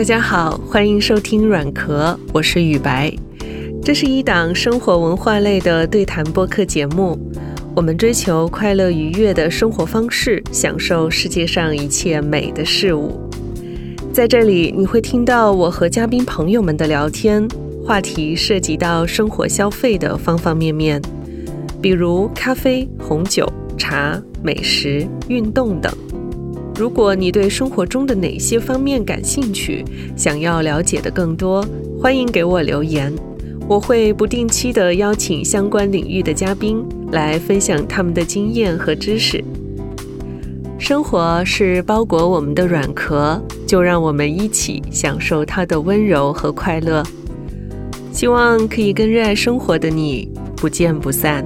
[0.00, 3.12] 大家好，欢迎收听软壳，我是雨白。
[3.84, 7.18] 这是一档生活文化类的对谈播客节目，
[7.76, 13.20] 我们追求快乐愉悦的生活方式，享受世界上一切美的事物。
[14.10, 17.46] 在这里，你会听到我和嘉宾朋友们的聊天，
[17.84, 20.98] 话题涉及到生活消费的方方面面，
[21.82, 23.46] 比如咖啡、红酒、
[23.76, 25.92] 茶、美食、运动等。
[26.80, 29.84] 如果你对生活中的哪些方面感兴趣，
[30.16, 31.62] 想要了解的更多，
[32.00, 33.12] 欢迎给我留言，
[33.68, 39.44] 我会不定期的邀请相关领域的嘉宾来分享他们的经验和知识。
[40.78, 47.02] 生活是包裹我们的软壳，就让我们一起享受它的温柔和快乐。
[48.10, 51.44] 希望可以跟热爱生活的你不见不散。